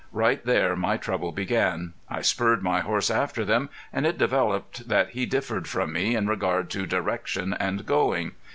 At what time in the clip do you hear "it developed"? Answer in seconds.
4.07-4.89